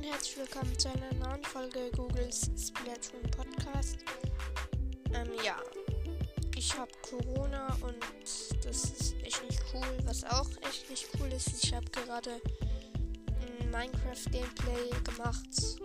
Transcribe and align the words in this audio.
und 0.00 0.06
herzlich 0.06 0.38
willkommen 0.38 0.78
zu 0.78 0.88
einer 0.88 1.12
neuen 1.14 1.44
Folge 1.44 1.90
Googles 1.94 2.50
Splatoon 2.56 3.30
Podcast. 3.32 3.98
Ähm, 5.12 5.28
ja, 5.44 5.56
ich 6.56 6.74
habe 6.78 6.90
Corona 7.02 7.66
und 7.82 8.02
das 8.64 8.84
ist 8.84 9.14
echt 9.22 9.42
nicht 9.44 9.62
cool. 9.74 9.98
Was 10.04 10.24
auch 10.24 10.48
echt 10.66 10.88
nicht 10.88 11.06
cool 11.18 11.30
ist, 11.30 11.48
ich 11.62 11.74
habe 11.74 11.84
gerade 11.90 12.40
ein 13.60 13.70
Minecraft-Gameplay 13.70 14.90
gemacht. 15.04 15.78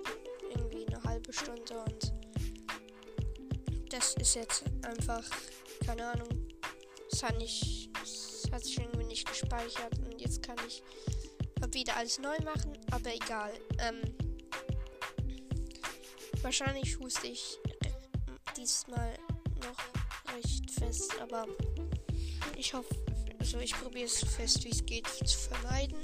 Irgendwie 0.50 0.88
eine 0.88 1.04
halbe 1.04 1.34
Stunde 1.34 1.84
und 1.84 2.14
das 3.90 4.14
ist 4.16 4.36
jetzt 4.36 4.64
einfach, 4.88 5.24
keine 5.86 6.08
Ahnung, 6.08 6.30
es 7.12 7.22
hat, 7.22 7.36
es 7.42 8.44
hat 8.50 8.64
sich 8.64 8.80
irgendwie 8.80 9.08
nicht 9.08 9.28
gespeichert 9.28 10.00
und 10.00 10.22
jetzt 10.22 10.42
kann 10.42 10.56
ich 10.66 10.82
wieder 11.72 11.98
alles 11.98 12.20
neu 12.20 12.38
machen, 12.44 12.78
aber 12.92 13.14
egal. 13.14 13.52
Ähm, 13.80 14.02
wahrscheinlich 16.42 16.98
huste 17.00 17.28
ich 17.28 17.58
diesmal 18.56 19.14
noch 19.62 20.34
recht 20.36 20.72
fest, 20.72 21.14
aber 21.22 21.46
ich 22.58 22.74
hoffe, 22.74 22.96
also 23.40 23.60
ich 23.60 23.74
probiere 23.74 24.06
es 24.06 24.20
so 24.20 24.26
fest 24.26 24.64
wie 24.64 24.70
es 24.70 24.86
geht 24.86 25.08
zu 25.08 25.38
vermeiden. 25.38 25.98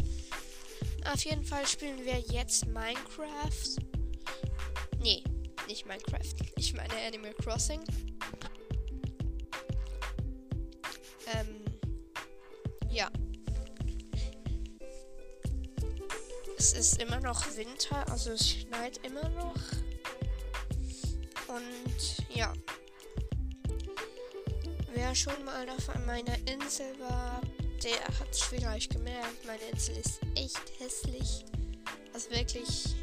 Auf 1.11 1.23
jeden 1.25 1.43
Fall 1.43 1.65
spielen 1.65 2.03
wir 2.05 2.19
jetzt 2.19 2.65
Minecraft. 2.67 3.77
Nee, 4.99 5.23
nicht 5.67 5.85
Minecraft. 5.85 6.35
Ich 6.57 6.73
meine 6.73 6.93
Animal 7.07 7.33
Crossing. 7.35 7.81
Es 16.73 16.93
ist 16.93 17.01
immer 17.01 17.19
noch 17.19 17.45
Winter, 17.57 18.09
also 18.09 18.31
es 18.31 18.49
schneit 18.49 18.97
immer 19.05 19.27
noch. 19.27 19.55
Und 21.49 22.33
ja. 22.33 22.53
Wer 24.93 25.13
schon 25.13 25.43
mal 25.43 25.69
auf 25.69 25.93
meiner 26.05 26.37
Insel 26.47 26.97
war, 26.97 27.41
der 27.83 27.99
hat 28.19 28.31
es 28.31 28.43
vielleicht 28.43 28.93
gemerkt. 28.93 29.45
Meine 29.45 29.61
Insel 29.69 29.97
ist 29.97 30.21
echt 30.35 30.61
hässlich. 30.79 31.43
Also 32.13 32.31
wirklich. 32.31 32.95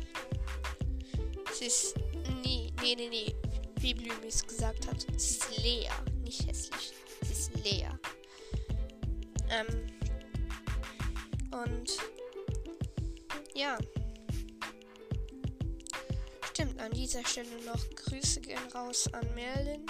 Sie 1.52 1.66
ist. 1.66 1.94
Nee, 2.42 2.72
nee, 2.80 2.94
nee, 2.96 3.08
nee. 3.10 3.34
Wie 3.80 3.92
Blümis 3.92 4.46
gesagt 4.46 4.86
hat. 4.86 5.06
Sie 5.14 5.36
ist 5.36 5.58
leer. 5.58 5.92
Nicht 6.24 6.46
hässlich. 6.48 6.92
Sie 7.22 7.32
ist 7.32 7.50
leer. 7.64 8.00
Ähm. 9.50 9.66
Und 11.50 11.98
ja. 13.58 13.76
Stimmt, 16.52 16.80
an 16.80 16.92
dieser 16.92 17.24
Stelle 17.26 17.62
noch 17.66 17.90
Grüße 17.96 18.40
gehen 18.40 18.58
raus 18.72 19.08
an 19.12 19.34
Merlin. 19.34 19.84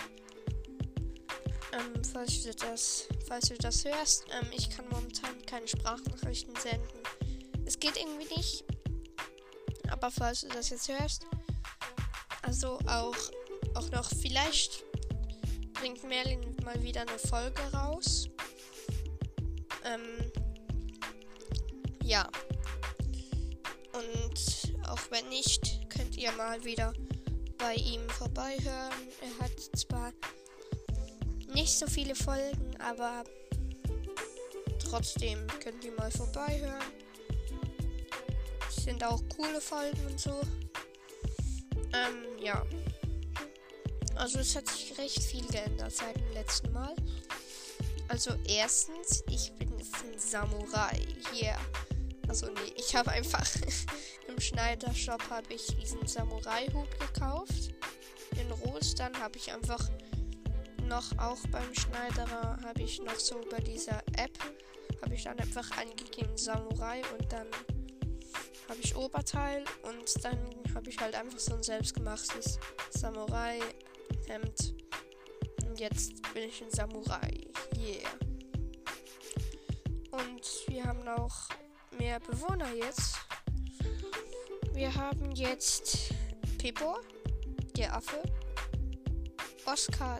Ähm, 1.73 2.03
falls 2.13 2.43
du 2.43 2.55
das, 2.55 3.07
falls 3.27 3.49
du 3.49 3.59
das 3.59 3.85
hörst, 3.85 4.25
ähm, 4.33 4.49
ich 4.57 4.71
kann 4.71 4.89
momentan 4.89 5.45
keine 5.45 5.69
Sprachnachrichten 5.69 6.57
senden. 6.57 7.03
Es 7.67 7.79
geht 7.79 7.97
irgendwie 7.99 8.35
nicht. 8.35 8.65
Aber 9.91 10.11
falls 10.11 10.41
du 10.41 10.49
das 10.49 10.71
jetzt 10.71 10.89
hörst, 10.89 11.27
also 12.43 12.79
auch, 12.87 13.17
auch 13.75 13.91
noch 13.91 14.09
vielleicht 14.21 14.85
bringt 15.75 16.03
Merlin 16.05 16.57
mal 16.65 16.83
wieder 16.83 17.03
eine 17.03 17.19
Folge 17.19 17.61
raus. 17.73 18.29
Ähm, 19.85 20.33
ja. 22.03 22.29
Wenn 25.11 25.29
nicht, 25.29 25.89
könnt 25.91 26.17
ihr 26.17 26.33
mal 26.33 26.63
wieder 26.65 26.93
bei 27.59 27.75
ihm 27.75 28.09
vorbeihören. 28.11 28.93
Er 29.21 29.45
hat 29.45 29.59
zwar 29.77 30.13
nicht 31.55 31.79
so 31.79 31.87
viele 31.87 32.15
Folgen, 32.15 32.77
aber 32.79 33.25
trotzdem 34.79 35.47
könnt 35.63 35.85
ihr 35.85 35.93
mal 35.93 36.11
vorbeihören. 36.11 36.93
Es 38.69 38.85
sind 38.85 39.03
auch 39.03 39.23
coole 39.37 39.61
Folgen 39.61 40.07
und 40.07 40.21
so. 40.21 40.41
Ähm, 41.93 42.43
ja. 42.43 42.65
Also 44.15 44.41
es 44.41 44.57
hat 44.57 44.69
sich 44.69 44.97
recht 44.99 45.23
viel 45.23 45.47
geändert 45.47 45.93
seit 45.93 46.17
dem 46.17 46.33
letzten 46.33 46.73
Mal. 46.73 46.95
Also 48.09 48.33
erstens, 48.47 49.23
ich 49.31 49.53
bin 49.53 49.73
ein 49.75 50.19
Samurai. 50.19 51.01
Yeah. 51.35 51.59
Also 52.29 52.47
nee, 52.47 52.75
ich 52.77 52.95
habe 52.95 53.11
einfach 53.11 53.47
im 54.29 54.41
Schneidershop 54.41 55.29
habe 55.31 55.55
ich 55.55 55.67
diesen 55.81 56.07
Samurai-Hut 56.07 57.01
gekauft. 57.01 57.75
In 58.39 58.51
Rot, 58.51 58.99
dann 58.99 59.19
habe 59.19 59.39
ich 59.39 59.53
einfach 59.53 59.89
noch 60.85 61.19
auch 61.19 61.39
beim 61.51 61.75
Schneiderer 61.75 62.59
habe 62.65 62.83
ich 62.83 63.03
noch 63.03 63.19
so 63.19 63.41
bei 63.51 63.59
dieser 63.59 63.99
App 64.17 64.39
habe 65.03 65.15
ich 65.15 65.25
dann 65.25 65.39
einfach 65.39 65.71
angegeben 65.77 66.37
Samurai 66.37 67.03
und 67.19 67.33
dann 67.33 67.47
habe 68.69 68.81
ich 68.81 68.97
Oberteil 68.97 69.65
und 69.83 70.25
dann 70.25 70.39
habe 70.75 70.91
ich 70.91 70.99
halt 70.99 71.15
einfach 71.15 71.39
so 71.39 71.55
ein 71.55 71.63
selbstgemachtes 71.63 72.59
Samurai 72.91 73.61
Hemd. 74.27 74.75
Und 75.67 75.81
jetzt 75.81 76.23
bin 76.35 76.45
ich 76.45 76.63
ein 76.63 76.71
Samurai. 76.71 77.47
Yeah. 77.77 78.11
Und 80.11 80.43
wir 80.67 80.85
haben 80.85 81.07
auch 81.09 81.49
mehr 81.99 82.21
Bewohner 82.21 82.73
jetzt. 82.75 83.17
Wir 84.73 84.95
haben 84.95 85.33
jetzt 85.33 86.15
Pippo, 86.59 86.99
der 87.77 87.95
Affe. 87.95 88.23
Oscar, 89.67 90.19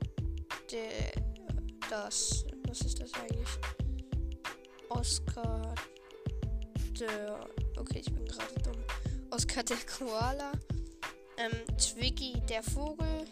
der. 0.71 1.13
Das. 1.89 2.45
Was 2.67 2.81
ist 2.83 3.01
das 3.01 3.15
eigentlich? 3.15 3.49
Oscar, 4.91 5.75
der. 7.01 7.49
Okay, 7.77 8.01
ich 8.01 8.13
bin 8.13 8.27
gerade 8.27 8.55
dumm. 8.63 8.77
Oscar, 9.31 9.63
der 9.63 9.79
Koala. 9.87 10.53
Ähm, 11.37 11.53
Twiggy, 11.79 12.41
der 12.49 12.63
Vogel. 12.63 13.25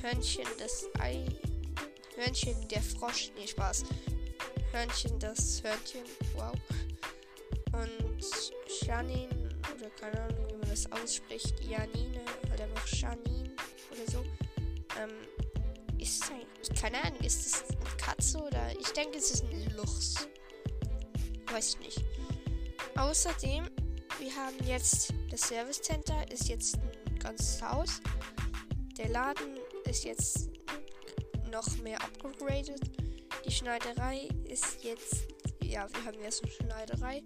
Hörnchen, 0.00 0.46
das 0.58 0.86
Ei. 1.00 1.26
Hörnchen, 2.14 2.68
der 2.68 2.82
Frosch. 2.82 3.32
Nee, 3.36 3.48
Spaß. 3.48 3.84
Hörnchen, 4.72 5.18
das 5.18 5.62
Hörnchen. 5.62 6.04
Wow. 6.36 6.52
Und 7.76 8.42
Janine, 8.82 9.28
oder 9.74 9.90
keine 10.00 10.20
Ahnung, 10.22 10.46
wie 10.48 10.56
man 10.56 10.70
das 10.70 10.90
ausspricht, 10.92 11.54
Janine, 11.62 12.22
oder 12.52 12.64
einfach 12.64 12.88
Janine 12.88 13.54
oder 13.90 14.10
so, 14.10 14.24
ähm, 14.98 15.10
ist 15.98 16.24
es 16.24 16.30
eigentlich, 16.30 16.80
keine 16.80 17.02
Ahnung, 17.02 17.20
ist 17.20 17.46
es 17.46 17.64
eine 17.68 17.96
Katze 17.96 18.38
oder, 18.38 18.70
ich 18.78 18.88
denke, 18.92 19.18
es 19.18 19.30
ist 19.30 19.44
ein 19.44 19.76
Luchs. 19.76 20.28
Weiß 21.52 21.74
ich 21.74 21.78
nicht. 21.80 22.04
Außerdem, 22.96 23.68
wir 24.18 24.34
haben 24.36 24.56
jetzt, 24.66 25.12
das 25.30 25.42
Service 25.42 25.82
Center 25.82 26.24
ist 26.32 26.48
jetzt 26.48 26.76
ein 26.76 27.18
ganzes 27.18 27.60
Haus. 27.60 28.00
Der 28.96 29.10
Laden 29.10 29.58
ist 29.84 30.04
jetzt 30.04 30.48
noch 31.50 31.76
mehr 31.78 32.02
upgraded. 32.02 32.80
Die 33.44 33.50
Schneiderei 33.50 34.28
ist 34.44 34.82
jetzt, 34.82 35.26
ja, 35.62 35.86
wir 35.92 36.04
haben 36.04 36.22
jetzt 36.22 36.42
eine 36.42 36.52
Schneiderei. 36.52 37.22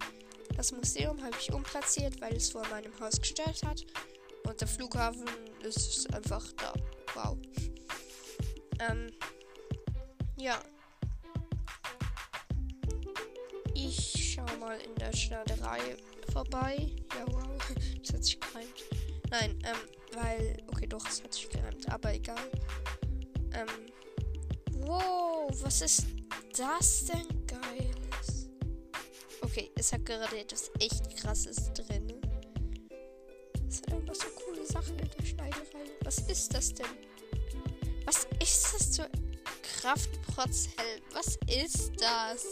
Das 0.55 0.71
Museum 0.71 1.21
habe 1.23 1.35
ich 1.39 1.51
umplatziert, 1.51 2.19
weil 2.21 2.35
es 2.35 2.51
vor 2.51 2.67
meinem 2.69 2.97
Haus 2.99 3.19
gestellt 3.19 3.61
hat. 3.65 3.85
Und 4.47 4.59
der 4.59 4.67
Flughafen 4.67 5.25
ist 5.61 6.13
einfach 6.13 6.43
da. 6.53 6.73
Wow. 7.13 7.37
Ähm, 8.79 9.11
ja. 10.37 10.59
Ich 13.73 14.33
schau 14.33 14.57
mal 14.57 14.79
in 14.79 14.95
der 14.95 15.15
Schneiderei 15.15 15.97
vorbei. 16.31 16.91
Ja, 17.17 17.25
wow. 17.27 17.47
Das 18.01 18.13
hat 18.13 18.23
sich 18.23 18.39
gereimt. 18.39 18.83
Nein, 19.29 19.59
ähm, 19.63 20.17
weil. 20.17 20.57
Okay, 20.67 20.87
doch, 20.87 21.07
es 21.07 21.23
hat 21.23 21.33
sich 21.33 21.49
gereimt, 21.49 21.87
aber 21.89 22.13
egal. 22.13 22.51
Ähm. 23.53 23.67
Wow, 24.85 25.51
was 25.61 25.81
ist 25.81 26.05
das 26.57 27.05
denn 27.05 27.45
Geiles? 27.45 28.40
Okay, 29.51 29.69
es 29.75 29.91
hat 29.91 30.05
gerade 30.05 30.39
etwas 30.39 30.71
echt 30.79 31.17
krasses 31.17 31.73
drin. 31.73 32.21
Es 33.67 33.81
hat 33.81 33.91
einfach 33.91 34.15
so 34.15 34.27
coole 34.29 34.65
Sachen 34.65 34.97
in 34.97 35.09
der 35.09 35.25
Schneiderei. 35.25 35.91
Was 36.05 36.19
ist 36.19 36.55
das 36.55 36.73
denn? 36.73 36.85
Was 38.05 38.25
ist 38.41 38.73
das 38.73 38.91
zur 38.93 39.09
Kraftprotzhelm? 39.61 41.01
Was 41.11 41.37
ist 41.47 41.91
das? 41.99 42.45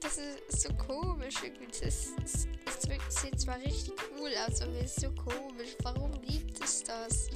Das, 0.00 0.16
ist 0.18 0.60
so 0.60 0.74
komisch 0.74 1.36
irgendwie. 1.44 1.66
Das, 1.66 2.16
das, 2.20 2.48
das 2.66 3.22
sieht 3.22 3.40
zwar 3.40 3.60
richtig 3.60 3.94
cool 4.18 4.32
aus, 4.44 4.60
aber 4.60 4.72
es 4.72 4.96
ist 4.96 5.02
so 5.02 5.12
komisch. 5.12 5.76
Warum 5.84 6.20
gibt 6.22 6.60
es 6.64 6.82
das? 6.82 7.28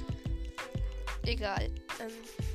Egal. 1.23 1.71
Ähm 2.01 2.54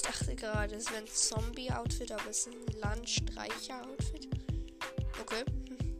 ich 0.00 0.06
dachte 0.06 0.34
gerade, 0.34 0.76
es 0.76 0.90
wäre 0.90 1.02
ein 1.02 1.06
Zombie-Outfit, 1.06 2.10
aber 2.12 2.30
es 2.30 2.46
ist 2.46 2.48
ein 2.48 2.80
Landstreicher-Outfit. 2.80 4.28
Okay. 5.20 5.44
Hm. 5.68 5.98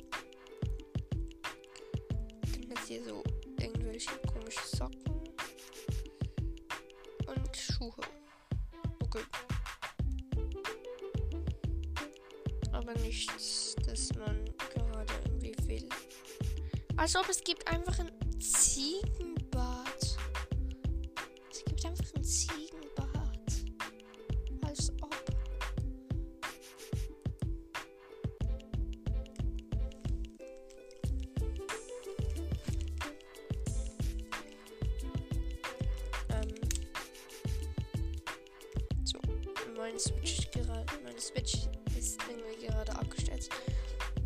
Dann 2.40 2.78
hat 2.78 2.86
hier 2.86 3.04
so 3.04 3.22
irgendwelche 3.60 4.10
komische 4.32 4.66
Socken 4.74 5.04
und 7.26 7.56
Schuhe. 7.56 7.92
Okay. 9.00 9.24
Aber 12.72 12.94
nichts, 13.00 13.76
das 13.84 14.14
man 14.14 14.46
gerade 14.72 15.12
irgendwie 15.26 15.54
will. 15.68 15.88
Als 16.96 17.14
ob 17.16 17.28
es 17.28 17.44
gibt 17.44 17.66
einfach 17.68 17.98
ein 17.98 18.40
Ziegenbad. 18.40 20.16
Es 21.50 21.64
gibt 21.66 21.84
einfach 21.84 22.14
ein 22.14 22.24
Ziegenbad. 22.24 22.89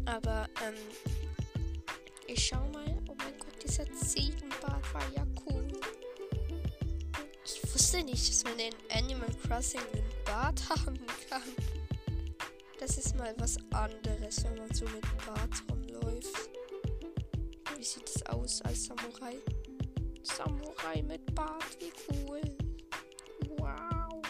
Aber, 0.07 0.49
ähm. 0.63 0.75
Ich 2.27 2.47
schau 2.47 2.67
mal. 2.73 2.87
Oh 3.09 3.15
mein 3.19 3.39
Gott, 3.39 3.63
dieser 3.63 3.91
Ziegenbart 3.93 4.95
war 4.95 5.13
ja 5.15 5.27
cool. 5.47 5.67
Ich 7.45 7.63
wusste 7.75 8.03
nicht, 8.03 8.29
dass 8.29 8.45
man 8.45 8.59
in 8.59 8.73
Animal 8.91 9.29
Crossing 9.47 9.81
einen 9.93 10.05
Bart 10.25 10.69
haben 10.71 10.99
kann. 11.29 11.43
Das 12.79 12.99
ist 12.99 13.17
mal 13.17 13.35
was 13.39 13.57
anderes, 13.73 14.45
wenn 14.45 14.57
man 14.57 14.75
so 14.75 14.85
mit 14.87 15.05
Bart 15.27 15.63
rumläuft. 15.71 16.51
Wie 17.77 17.85
sieht 17.85 18.09
es 18.09 18.25
aus 18.27 18.63
als 18.63 18.87
Samurai? 18.87 19.37
Samurai 20.23 21.03
mit 21.03 21.35
Bart, 21.35 21.77
wie 21.81 21.93
cool. 22.11 22.41
Wow. 23.59 24.23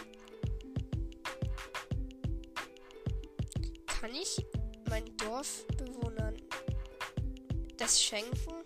Kann 3.87 4.15
ich 4.15 4.45
meinen 4.95 5.17
Dorfbewohnern 5.17 6.37
das 7.77 8.01
schenken? 8.01 8.63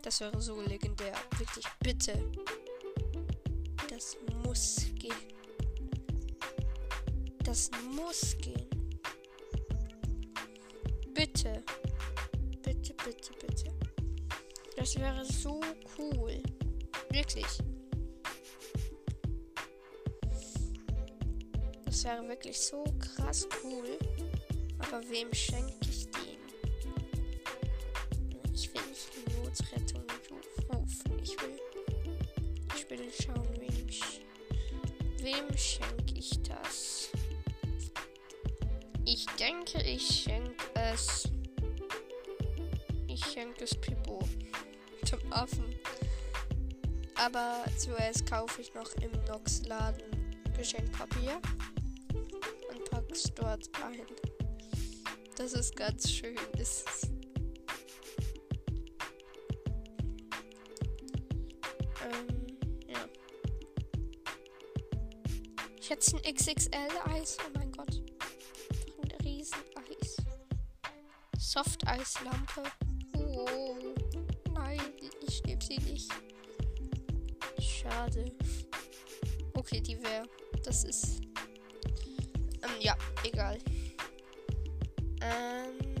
Das 0.00 0.20
wäre 0.20 0.40
so 0.40 0.58
legendär. 0.62 1.12
Wirklich, 1.36 1.66
bitte. 1.80 2.32
Das 3.90 4.16
muss 4.42 4.86
gehen. 4.94 5.12
Das 7.44 7.70
muss 7.94 8.34
gehen. 8.38 8.70
Bitte. 11.12 11.62
Bitte, 12.62 12.94
bitte, 13.04 13.32
bitte. 13.38 13.74
Das 14.76 14.98
wäre 14.98 15.26
so 15.26 15.60
cool. 15.98 16.42
Wirklich. 17.10 17.58
Das 22.02 22.10
wäre 22.10 22.28
wirklich 22.28 22.58
so 22.58 22.82
krass 22.98 23.46
cool. 23.62 23.96
Aber 24.80 25.00
wem 25.08 25.32
schenke 25.32 25.72
ich 25.88 26.10
den? 26.10 26.40
Ich 28.52 28.74
will 28.74 28.82
nicht 28.88 29.08
die 29.14 29.32
Notrettung 29.36 30.02
rufen. 30.68 31.18
Ich 31.22 31.40
will. 31.40 31.60
Ich 32.74 32.90
will 32.90 33.08
schauen, 33.12 33.48
wem. 33.60 33.88
Wem 35.18 35.56
schenke 35.56 36.14
ich 36.16 36.42
das? 36.42 37.10
Ich 39.04 39.24
denke, 39.38 39.80
ich 39.82 40.04
schenke 40.04 40.74
es. 40.74 41.28
Ich 43.06 43.24
schenke 43.26 43.62
es 43.62 43.80
Pippo. 43.80 44.18
Zum 45.04 45.20
Affen. 45.32 45.72
Aber 47.14 47.64
zuerst 47.78 48.28
kaufe 48.28 48.60
ich 48.60 48.74
noch 48.74 48.92
im 48.94 49.12
Nox-Laden 49.28 50.02
Geschenkpapier 50.56 51.40
pack's 53.12 53.30
dort 53.34 53.68
ein. 53.84 54.06
Das 55.36 55.52
ist 55.52 55.76
ganz 55.76 56.10
schön. 56.10 56.36
Ist 56.58 56.88
es. 56.88 57.10
Ähm, 62.02 62.46
ja. 62.86 63.04
Ich 65.78 65.90
hätte 65.90 66.16
ein 66.16 66.34
XXL-Eis. 66.34 67.36
Oh 67.46 67.50
mein 67.58 67.70
Gott. 67.72 68.02
Ein 69.02 69.10
Riesen-Eis. 69.22 70.16
Soft-Eislampe. 71.38 72.62
Oh. 73.14 73.76
Nein, 74.54 74.80
ich 75.26 75.42
nehme 75.44 75.62
sie 75.62 75.78
nicht. 75.78 76.10
Schade. 77.60 78.32
Okay, 79.52 79.82
die 79.82 80.02
wäre. 80.02 80.26
Das 80.64 80.84
ist. 80.84 81.20
Ähm, 82.62 82.70
ja, 82.80 82.96
egal. 83.24 83.58
Ähm. 85.20 85.92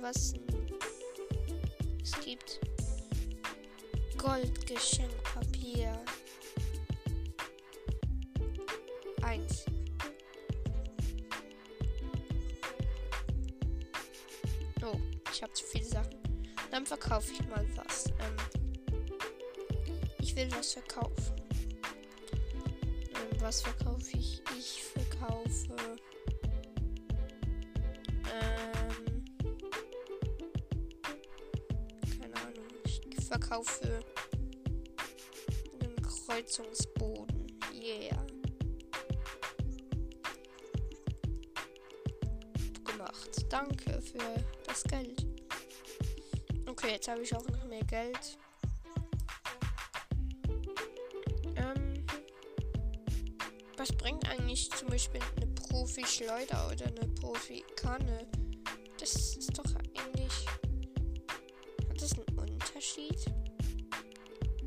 Was 0.00 0.34
es 2.02 2.20
gibt 2.20 2.60
Goldgeschenkpapier. 4.18 6.04
Eins. 9.22 9.64
Oh, 14.84 14.96
ich 15.32 15.42
habe 15.42 15.52
zu 15.52 15.64
viele 15.64 15.84
Sachen. 15.84 16.18
Dann 16.70 16.84
verkaufe 16.84 17.32
ich 17.32 17.46
mal 17.48 17.64
was. 17.76 18.01
Ich 20.34 20.38
will 20.38 20.48
was 20.52 20.72
verkaufen. 20.72 21.36
Was 23.38 23.60
verkaufe 23.60 24.16
ich? 24.16 24.42
Ich 24.58 24.82
verkaufe. 24.82 25.76
Ähm, 28.32 29.24
keine 32.18 32.34
Ahnung. 32.36 32.64
Ich 32.84 33.26
verkaufe 33.26 34.02
einen 35.78 35.96
Kreuzungsboden. 36.00 37.46
Yeah. 37.74 38.26
Gemacht. 42.84 43.44
Danke 43.50 44.00
für 44.00 44.42
das 44.64 44.82
Geld. 44.84 45.26
Okay, 46.66 46.92
jetzt 46.92 47.08
habe 47.08 47.20
ich 47.20 47.36
auch 47.36 47.46
noch 47.48 47.66
mehr 47.66 47.84
Geld. 47.84 48.38
Was 53.82 53.92
bringt 53.96 54.28
eigentlich 54.30 54.70
zum 54.70 54.90
Beispiel 54.90 55.20
eine 55.34 55.46
Profi-Schleuder 55.48 56.70
oder 56.70 56.86
eine 56.86 57.12
Profi-Kanne? 57.14 58.28
Das 59.00 59.36
ist 59.36 59.58
doch 59.58 59.74
eigentlich. 59.74 60.46
Hat 61.88 62.00
das 62.00 62.12
einen 62.12 62.38
Unterschied? 62.38 63.18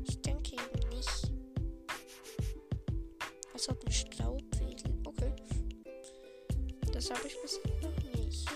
Ich 0.04 0.20
denke 0.20 0.52
eben 0.52 0.88
nicht. 0.90 1.32
Als 3.54 3.66
ob 3.70 3.86
ein 3.86 3.92
Staubwedel. 3.92 4.92
Okay. 5.06 5.32
Das 6.92 7.10
habe 7.10 7.26
ich 7.26 7.40
bisher 7.40 7.62
noch 7.80 8.20
nicht. 8.20 8.46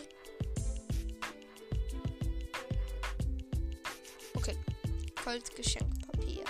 Okay. 4.35 4.59
Goldgeschenkpapier. 5.25 6.45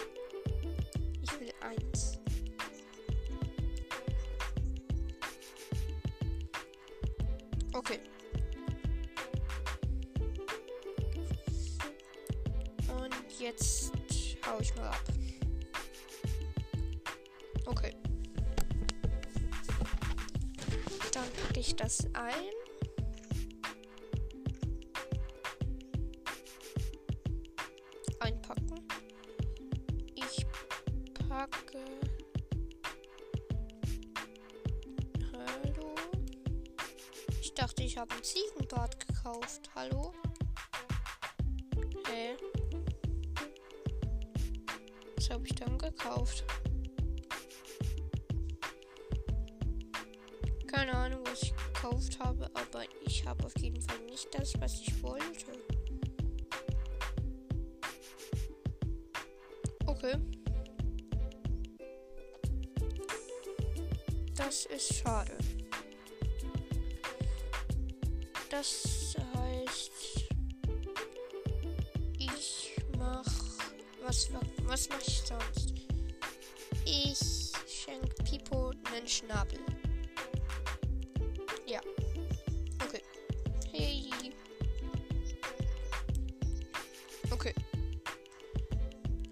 Hallo. 35.32 35.94
Ich 37.40 37.54
dachte, 37.54 37.82
ich 37.82 37.96
habe 37.96 38.14
ein 38.14 38.22
Ziegenbad 38.22 39.06
gekauft. 39.06 39.70
Hallo? 39.74 40.12
Hä? 42.08 42.36
Was 45.16 45.30
habe 45.30 45.46
ich 45.46 45.54
dann 45.54 45.78
gekauft? 45.78 46.44
Keine 50.66 50.92
Ahnung, 50.94 51.20
was 51.26 51.42
ich 51.42 51.54
gekauft 51.56 52.18
habe, 52.18 52.50
aber 52.54 52.84
ich 53.04 53.26
habe 53.26 53.44
auf 53.44 53.56
jeden 53.58 53.80
Fall 53.82 53.98
nicht 54.06 54.28
das, 54.34 54.52
was 54.60 54.74
ich 54.80 55.02
wollte. 55.02 55.52
Das 64.50 64.66
ist 64.66 64.94
schade. 64.96 65.38
Das 68.50 69.14
heißt, 69.36 69.92
ich 72.18 72.76
mach 72.98 73.24
was 74.02 74.28
was 74.64 74.88
mache 74.88 75.02
ich 75.06 75.22
sonst? 75.22 75.74
Ich 76.84 77.52
schenke 77.68 78.08
Pipo 78.24 78.72
einen 78.92 79.06
Schnabel. 79.06 79.60
Ja. 81.64 81.80
Okay. 82.84 83.02
Hey. 83.70 84.10
Okay. 87.30 87.54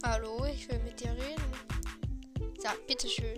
Hallo, 0.05 0.45
ich 0.45 0.69
will 0.69 0.79
mit 0.85 1.01
dir 1.01 1.11
reden. 1.11 1.43
Sag, 2.61 2.87
bitteschön. 2.87 3.38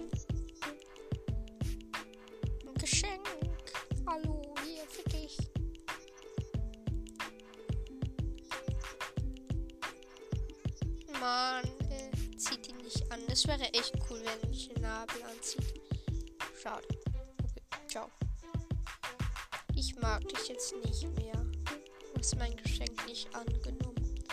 Wenn 14.24 14.52
ich 14.52 14.68
den 14.68 14.82
Nabel 14.82 15.22
anzieht. 15.22 15.80
Schade. 16.60 16.86
Okay, 17.42 17.62
ciao. 17.88 18.10
Ich 19.74 19.96
mag 19.96 20.26
dich 20.28 20.48
jetzt 20.48 20.74
nicht 20.84 21.08
mehr. 21.16 21.34
Du 21.34 22.18
hast 22.18 22.36
mein 22.36 22.56
Geschenk 22.56 23.06
nicht 23.06 23.34
angenommen. 23.34 24.24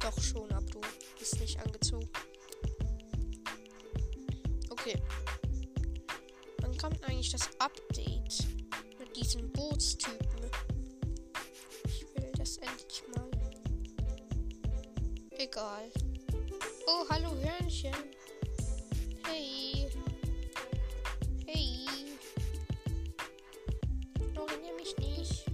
Doch 0.00 0.20
schon, 0.20 0.50
aber 0.52 0.66
du 0.66 0.80
bist 1.18 1.40
nicht 1.40 1.58
angezogen. 1.60 2.08
Okay. 4.70 5.00
Wann 6.60 6.76
kommt 6.76 7.02
eigentlich 7.04 7.30
das 7.30 7.48
Update 7.58 8.46
mit 8.98 9.16
diesem 9.16 9.50
Bootstypen? 9.52 10.50
Ich 11.86 12.06
will 12.14 12.32
das 12.36 12.56
endlich 12.58 13.02
mal. 13.14 13.30
Egal. 15.38 15.90
Oh, 16.86 17.04
hallo 17.08 17.34
Hörnchen. 17.34 17.94
Hey. 19.26 19.88
Hey. 21.46 21.86
Ignoriere 24.20 24.74
mich 24.76 24.96
nicht. 24.98 25.44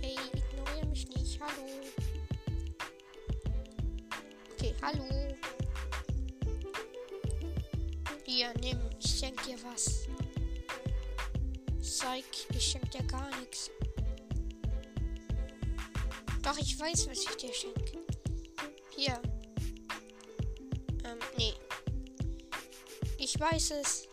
Hey, 0.00 0.16
ignoriere 0.32 0.86
mich 0.86 1.08
nicht. 1.08 1.40
Hallo. 1.40 1.66
Okay, 4.52 4.74
hallo. 4.82 5.04
Hier, 8.24 8.52
nimm. 8.60 8.80
Ich 8.98 9.18
schenk 9.18 9.42
dir 9.44 9.56
was. 9.64 10.08
Zeig, 11.80 12.24
ich 12.50 12.62
schenk 12.64 12.90
dir 12.90 13.02
gar 13.04 13.30
nichts. 13.40 13.70
Doch, 16.42 16.58
ich 16.58 16.78
weiß, 16.78 17.08
was 17.08 17.18
ich 17.18 17.36
dir 17.36 17.52
schenke. 17.52 17.98
Hier. 18.94 19.20
Ich 23.36 23.42
weiß 23.42 23.70
es. 23.72 24.08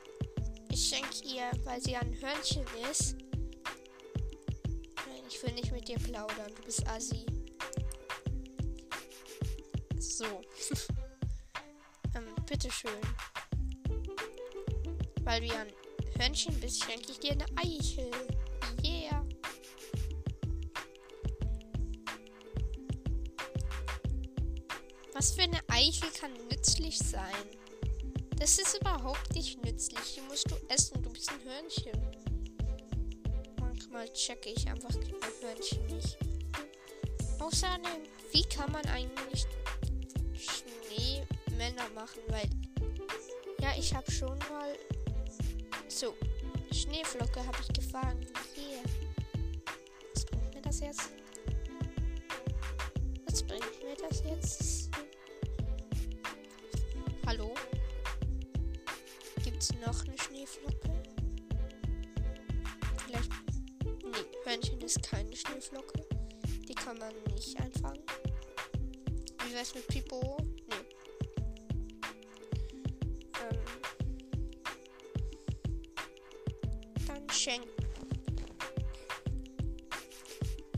Ich 0.70 0.90
schenke 0.90 1.26
ihr, 1.26 1.50
weil 1.64 1.80
sie 1.82 1.96
ein 1.96 2.14
Hörnchen 2.20 2.66
ist. 2.92 3.16
Nein, 5.08 5.24
ich 5.30 5.42
will 5.42 5.54
nicht 5.54 5.72
mit 5.72 5.88
dir 5.88 5.98
plaudern. 5.98 6.52
Du 6.54 6.62
bist 6.64 6.86
assi. 6.86 7.26
So. 9.98 10.26
ähm, 12.16 12.36
bitteschön. 12.46 12.92
Weil 15.22 15.40
du 15.40 15.48
ja 15.48 15.62
ein 15.62 15.74
Hörnchen 16.20 16.60
bist, 16.60 16.84
schenke 16.84 17.14
ich 17.14 17.20
dir 17.22 17.32
eine 17.32 17.46
Eichel. 17.56 18.12
Yeah. 18.84 19.26
Was 25.14 25.32
für 25.32 25.44
eine 25.44 25.62
Eichel 25.70 26.10
kann 26.12 26.34
nützlich 26.50 27.00
sein? 27.00 27.63
Das 28.38 28.58
ist 28.58 28.80
überhaupt 28.80 29.34
nicht 29.34 29.64
nützlich. 29.64 30.16
Die 30.16 30.22
musst 30.22 30.50
du 30.50 30.56
essen. 30.68 31.02
Du 31.02 31.10
bist 31.10 31.32
ein 31.32 31.44
Hörnchen. 31.44 32.00
Manchmal 33.60 34.12
checke 34.14 34.50
ich 34.50 34.68
einfach 34.68 34.94
ein 34.96 35.14
Hörnchen 35.42 35.86
nicht. 35.88 36.18
Außerdem, 37.40 38.04
wie 38.32 38.44
kann 38.44 38.72
man 38.72 38.86
eigentlich 38.88 39.46
Schneemänner 40.34 41.90
machen? 41.94 42.22
Weil, 42.28 42.50
ja, 43.60 43.74
ich 43.78 43.94
habe 43.94 44.10
schon 44.12 44.38
mal 44.50 44.78
so 45.88 46.16
Schneeflocke 46.72 47.46
habe 47.46 47.58
ich 47.62 47.74
gefangen. 47.74 48.26
Hier. 48.56 48.82
Was 50.14 50.26
bringt 50.26 50.54
mir 50.54 50.62
das 50.62 50.80
jetzt? 50.80 51.10
Was 53.26 53.44
bringt 53.44 53.84
mir 53.84 53.96
das 53.96 54.24
jetzt? 54.24 54.90
Hallo? 57.26 57.54
Gibt's 59.64 59.88
noch 59.88 60.06
eine 60.06 60.18
Schneeflocke? 60.18 61.04
Vielleicht. 63.06 63.32
Nee, 63.86 64.26
Hörnchen 64.44 64.82
ist 64.82 65.02
keine 65.02 65.34
Schneeflocke. 65.34 66.06
Die 66.68 66.76
kann 66.76 66.98
man 66.98 67.14
nicht 67.34 67.58
einfangen. 67.62 68.04
Wie 69.48 69.54
wär's 69.54 69.74
mit 69.74 69.88
Pipo? 69.88 70.36
Nee. 70.68 70.76
Ähm. 73.42 73.60
Dann 77.08 77.30
schenk. 77.30 77.68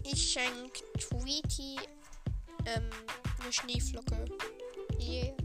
Ich 0.04 0.32
schenk 0.32 0.74
Tweety 1.00 1.78
ähm, 2.68 2.90
eine 3.40 3.52
Schneeflocke. 3.52 4.26
Yeah. 5.00 5.45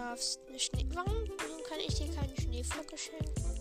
Darfst 0.00 0.40
eine 0.48 0.58
Schnee. 0.58 0.86
Warum, 0.94 1.28
kann 1.68 1.78
ich 1.78 1.94
dir 1.94 2.08
keine 2.14 2.34
Schneeflocke 2.40 2.96
schenken? 2.96 3.60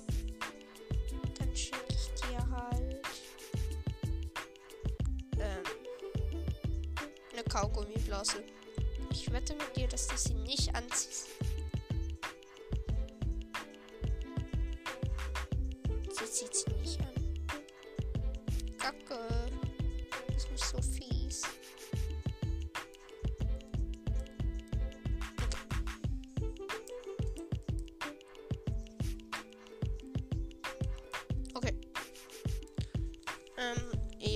Dann 1.37 1.55
schenke 1.55 1.85
ich 1.89 2.21
dir 2.21 2.49
halt. 2.49 3.01
Ähm. 5.37 5.63
Eine 7.33 7.43
Kaugummiblase. 7.43 8.43
Ich 9.11 9.31
wette 9.31 9.53
mit 9.55 9.75
dir, 9.75 9.87
dass 9.87 10.07
du 10.07 10.17
sie 10.17 10.33
nicht 10.33 10.73
anziehst. 10.73 11.27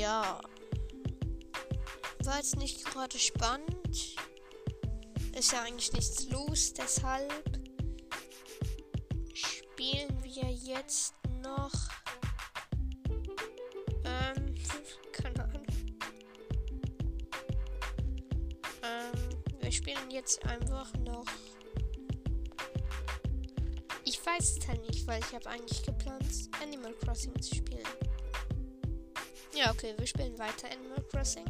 Ja. 0.04 0.42
War 2.26 2.38
jetzt 2.38 2.58
nicht 2.58 2.84
gerade 2.86 3.18
spannend. 3.18 4.18
Ist 5.34 5.52
ja 5.52 5.62
eigentlich 5.62 5.94
nichts 5.94 6.30
los, 6.30 6.74
deshalb 6.74 7.60
spielen 9.34 10.24
wir 10.24 10.50
jetzt 10.52 11.16
noch. 11.42 11.72
Ähm, 14.04 14.56
keine 15.14 15.44
Ahnung. 15.46 15.66
Ähm, 18.84 19.62
wir 19.62 19.72
spielen 19.72 20.12
jetzt 20.12 20.46
einfach 20.46 20.94
noch. 20.96 21.26
Ich 24.04 24.24
weiß 24.26 24.58
es 24.58 24.68
halt 24.68 24.86
nicht, 24.90 25.08
weil 25.08 25.22
ich 25.22 25.34
habe 25.34 25.50
eigentlich 25.50 25.82
geplant, 25.82 26.50
Animal 26.62 26.94
Crossing 26.94 27.42
zu 27.42 27.56
spielen. 27.56 27.88
Ja, 29.56 29.70
okay, 29.70 29.94
wir 29.98 30.08
spielen 30.08 30.38
weiter 30.40 30.68
Animal 30.72 31.04
Crossing. 31.12 31.46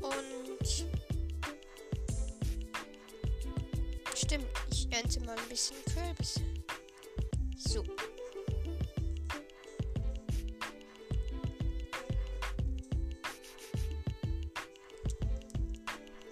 Und 0.00 0.86
stimmt, 4.16 4.46
ich 4.70 4.90
ernte 4.90 5.20
mal 5.20 5.38
ein 5.38 5.48
bisschen 5.48 5.76
Kürbisse. 5.94 6.40
So. 7.56 7.84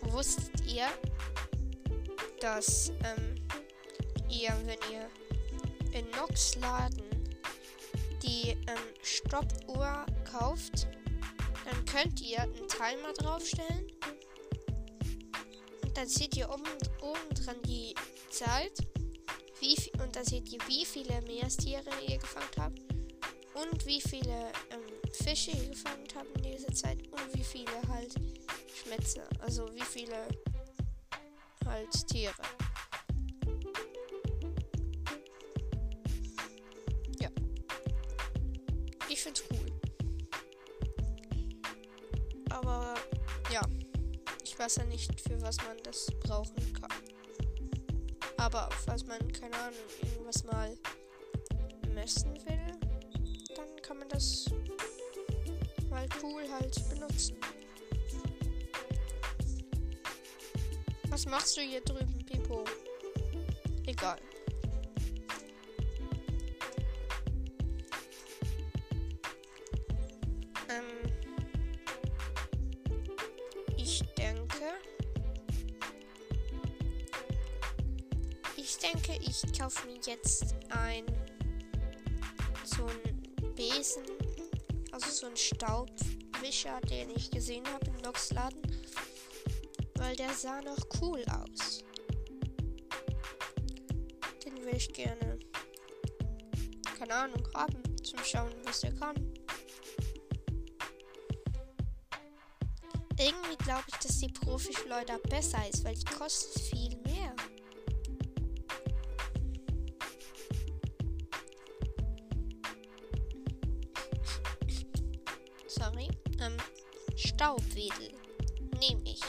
Wusstet 0.00 0.66
ihr, 0.66 0.88
dass 2.40 2.90
ähm, 3.04 3.36
ihr, 4.28 4.52
wenn 4.64 4.78
ihr 4.92 5.08
in 5.92 6.10
Nox 6.10 6.56
Laden 6.56 7.19
die 8.30 8.50
ähm, 8.50 8.94
Stoppuhr 9.02 10.06
kauft, 10.30 10.86
dann 11.64 11.84
könnt 11.84 12.20
ihr 12.20 12.40
einen 12.42 12.68
Timer 12.68 13.12
draufstellen. 13.18 13.90
Und 15.82 15.96
dann 15.96 16.06
seht 16.06 16.36
ihr 16.36 16.48
oben, 16.48 16.62
oben 17.00 17.34
dran 17.34 17.56
die 17.64 17.94
Zeit. 18.30 18.72
Wie, 19.58 19.76
und 20.00 20.14
dann 20.14 20.24
seht 20.24 20.48
ihr, 20.48 20.58
wie 20.68 20.84
viele 20.84 21.20
Meerestiere 21.22 21.90
ihr 22.06 22.18
gefangen 22.18 22.48
habt. 22.58 22.78
Und 23.54 23.84
wie 23.84 24.00
viele 24.00 24.52
ähm, 24.70 25.12
Fische 25.12 25.50
ihr 25.50 25.68
gefangen 25.68 26.06
habt 26.14 26.36
in 26.36 26.52
dieser 26.52 26.72
Zeit. 26.72 26.98
Und 27.08 27.34
wie 27.34 27.44
viele 27.44 27.82
halt 27.88 28.14
Schmetze. 28.74 29.28
Also 29.40 29.68
wie 29.74 29.82
viele 29.82 30.28
halt 31.66 32.06
Tiere. 32.06 32.34
Ja 44.76 44.84
nicht, 44.84 45.20
für 45.20 45.40
was 45.42 45.56
man 45.56 45.76
das 45.82 46.06
brauchen 46.20 46.72
kann. 46.74 46.92
Aber 48.36 48.68
falls 48.84 49.04
man, 49.04 49.18
keine 49.32 49.56
Ahnung, 49.56 49.78
irgendwas 50.00 50.44
mal 50.44 50.78
messen 51.92 52.36
will, 52.46 52.78
dann 53.56 53.82
kann 53.82 53.98
man 53.98 54.08
das 54.10 54.44
mal 55.90 56.06
cool 56.22 56.44
halt 56.48 56.88
benutzen. 56.88 57.36
Was 61.08 61.26
machst 61.26 61.56
du 61.56 61.62
hier 61.62 61.80
drüben, 61.80 62.24
Pipo? 62.24 62.64
Egal. 63.86 64.20
Denke, 78.80 79.18
ich 79.20 79.42
kaufe 79.58 79.86
mir 79.86 79.98
jetzt 80.06 80.54
ein 80.70 81.04
so 82.64 82.86
ein 82.86 83.54
Besen, 83.54 84.04
also 84.92 85.10
so 85.10 85.26
ein 85.26 85.36
Staubwischer, 85.36 86.80
den 86.82 87.10
ich 87.10 87.30
gesehen 87.30 87.66
habe 87.68 87.86
im 87.86 87.96
Noxladen 88.02 88.60
weil 90.00 90.16
der 90.16 90.32
sah 90.32 90.62
noch 90.62 90.78
cool 91.00 91.22
aus. 91.26 91.84
Den 94.44 94.56
will 94.64 94.74
ich 94.74 94.90
gerne, 94.94 95.38
keine 96.98 97.14
Ahnung, 97.14 97.46
haben, 97.54 97.82
zum 98.02 98.18
Schauen, 98.24 98.52
was 98.64 98.80
der 98.80 98.94
kann. 98.94 99.14
Irgendwie 103.18 103.56
glaube 103.62 103.84
ich, 103.88 103.96
dass 103.96 104.18
die 104.18 104.28
Profi-Schleuder 104.28 105.18
besser 105.28 105.68
ist, 105.68 105.84
weil 105.84 105.94
die 105.94 106.04
kostet 106.06 106.62
viel 106.62 106.96
Staubwedel. 117.90 118.12
Nehme 118.78 119.02
ich. 119.04 119.20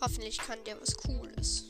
Hoffentlich 0.00 0.38
kann 0.38 0.58
der 0.64 0.80
was 0.80 0.94
Cooles. 0.96 1.68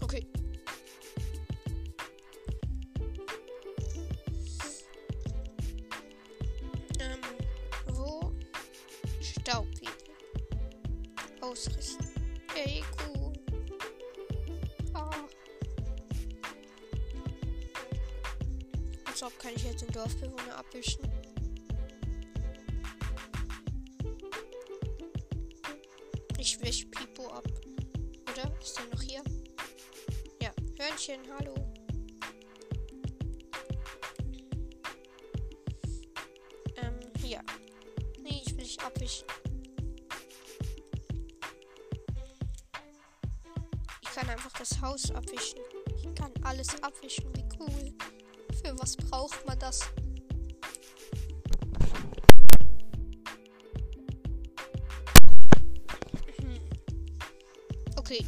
Okay. 0.00 0.26
Ähm, 7.00 7.20
wo? 7.88 8.32
Staubwedel. 9.20 9.92
Ausrichten. 11.40 12.11
Kann 19.42 19.52
ich 19.56 19.64
jetzt 19.64 19.82
den 19.82 19.90
Dorfbewohner 19.90 20.56
abwischen. 20.56 21.02
Ich 26.38 26.60
wisch 26.60 26.84
Pipo 26.84 27.26
ab. 27.26 27.46
Oder? 28.30 28.56
Ist 28.60 28.78
er 28.78 28.86
noch 28.94 29.02
hier? 29.02 29.22
Ja. 30.40 30.52
Hörnchen, 30.78 31.20
hallo. 31.36 31.54
Ähm, 36.76 37.00
ja. 37.24 37.40
Nee, 38.20 38.42
ich 38.46 38.56
will 38.56 38.62
dich 38.62 38.80
abwischen. 38.80 39.26
Ich 44.02 44.08
kann 44.14 44.28
einfach 44.28 44.52
das 44.52 44.80
Haus 44.80 45.10
abwischen. 45.10 45.58
Ich 45.96 46.14
kann 46.14 46.32
alles 46.44 46.80
abwischen. 46.80 47.41
Das? 49.72 49.80
Mhm. 56.38 56.60
Okay. 57.96 58.24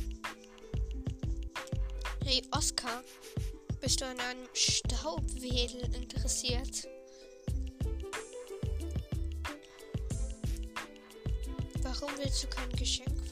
Hey 2.24 2.42
Oscar, 2.52 3.02
bist 3.80 4.00
du 4.00 4.07
an 4.07 4.18
einem 4.20 4.48
Staubwedel 4.54 5.94
interessiert? 5.94 6.88
Warum 11.83 12.11
willst 12.16 12.42
du 12.42 12.46
kein 12.48 12.70
Geschenk 12.70 13.24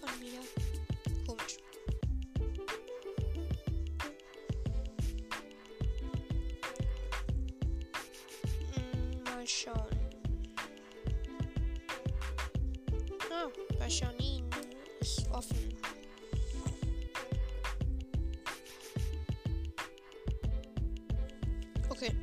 Okay. 22.03 22.17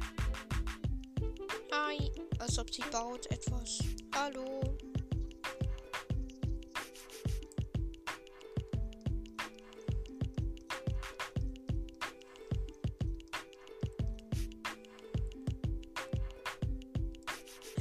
Hi, 1.72 2.12
als 2.40 2.60
ob 2.60 2.74
sie 2.74 2.84
baut 2.92 3.26
etwas. 3.32 3.80
Hallo. 4.14 4.60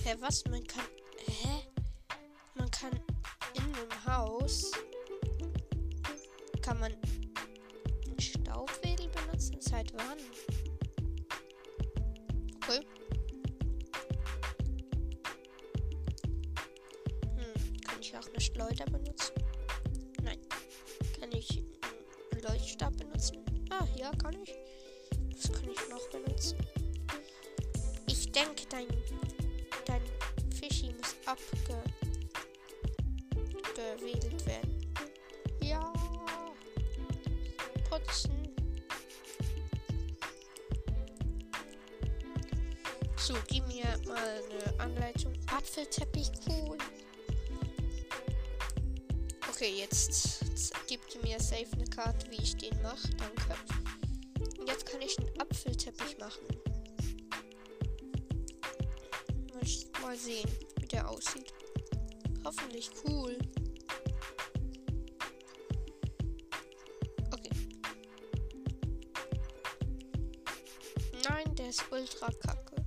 Hä, 0.04 0.16
was? 0.20 0.44
Man 0.44 0.62
kann. 0.68 0.97
noch 18.28 18.34
eine 18.34 18.40
Schleuder 18.40 18.84
benutzen? 18.86 19.34
Nein. 20.22 20.38
Kann 21.18 21.32
ich 21.32 21.48
hm, 21.48 21.64
einen 22.32 22.42
Leuchtstab 22.42 22.96
benutzen? 22.96 23.38
Ah, 23.70 23.86
ja, 23.96 24.10
kann 24.12 24.36
ich. 24.42 24.54
Was 25.32 25.52
kann 25.52 25.70
ich 25.70 25.88
noch 25.88 26.08
benutzen? 26.10 26.58
Ich 28.06 28.30
denke, 28.32 28.66
dein, 28.68 28.86
dein 29.86 30.02
Fischi 30.54 30.92
muss 30.92 31.16
abgewedelt 33.74 34.46
werden. 34.46 34.94
Ja. 35.62 35.92
Putzen. 37.88 38.54
So, 43.16 43.34
gib 43.48 43.66
mir 43.68 43.84
mal 44.06 44.42
eine 44.50 44.80
Anleitung. 44.80 45.32
Apfelteppich, 45.54 46.30
cool. 46.48 46.78
Okay, 49.60 49.74
jetzt 49.76 50.40
gibt 50.86 51.20
mir 51.24 51.40
safe 51.40 51.66
eine 51.72 51.84
Karte, 51.86 52.30
wie 52.30 52.40
ich 52.40 52.56
den 52.56 52.80
mache. 52.80 53.08
Danke. 53.16 53.56
Und 54.56 54.68
jetzt 54.68 54.86
kann 54.86 55.02
ich 55.02 55.18
einen 55.18 55.40
Apfelteppich 55.40 56.16
machen. 56.18 56.46
Mal 60.00 60.16
sehen, 60.16 60.48
wie 60.78 60.86
der 60.86 61.10
aussieht. 61.10 61.52
Hoffentlich 62.44 62.88
cool. 63.04 63.36
Okay. 67.32 67.50
Nein, 71.28 71.56
der 71.56 71.70
ist 71.70 71.82
ultra 71.90 72.30
kacke. 72.30 72.77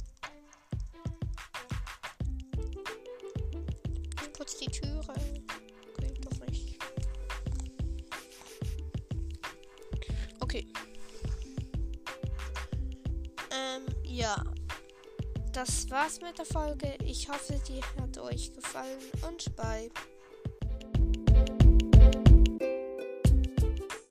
War's 16.11 16.21
mit 16.21 16.37
der 16.37 16.45
Folge. 16.45 16.95
Ich 17.05 17.29
hoffe, 17.29 17.59
die 17.67 17.81
hat 18.01 18.17
euch 18.17 18.53
gefallen 18.53 18.99
und 19.27 19.55
bye. 19.55 19.89